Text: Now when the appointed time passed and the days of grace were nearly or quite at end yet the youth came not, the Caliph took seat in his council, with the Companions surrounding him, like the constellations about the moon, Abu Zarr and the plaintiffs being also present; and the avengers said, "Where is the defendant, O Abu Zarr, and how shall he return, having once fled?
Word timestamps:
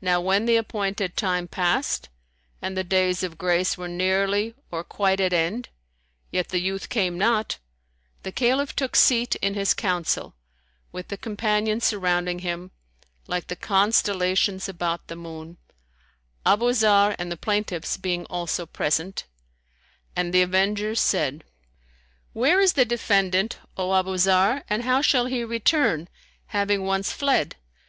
Now 0.00 0.20
when 0.20 0.46
the 0.46 0.56
appointed 0.56 1.16
time 1.16 1.46
passed 1.46 2.08
and 2.60 2.76
the 2.76 2.82
days 2.82 3.22
of 3.22 3.38
grace 3.38 3.78
were 3.78 3.86
nearly 3.86 4.52
or 4.72 4.82
quite 4.82 5.20
at 5.20 5.32
end 5.32 5.68
yet 6.32 6.48
the 6.48 6.58
youth 6.58 6.88
came 6.88 7.16
not, 7.16 7.58
the 8.24 8.32
Caliph 8.32 8.74
took 8.74 8.96
seat 8.96 9.36
in 9.36 9.54
his 9.54 9.72
council, 9.72 10.34
with 10.90 11.06
the 11.06 11.16
Companions 11.16 11.84
surrounding 11.84 12.40
him, 12.40 12.72
like 13.28 13.46
the 13.46 13.54
constellations 13.54 14.68
about 14.68 15.06
the 15.06 15.14
moon, 15.14 15.58
Abu 16.44 16.72
Zarr 16.72 17.14
and 17.16 17.30
the 17.30 17.36
plaintiffs 17.36 17.96
being 17.96 18.24
also 18.26 18.66
present; 18.66 19.22
and 20.16 20.34
the 20.34 20.42
avengers 20.42 20.98
said, 20.98 21.44
"Where 22.32 22.58
is 22.58 22.72
the 22.72 22.84
defendant, 22.84 23.58
O 23.76 23.94
Abu 23.94 24.16
Zarr, 24.16 24.64
and 24.68 24.82
how 24.82 25.00
shall 25.00 25.26
he 25.26 25.44
return, 25.44 26.08
having 26.48 26.82
once 26.82 27.12
fled? 27.12 27.54